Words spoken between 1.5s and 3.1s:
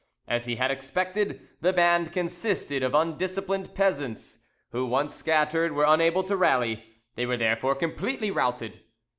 the band consisted of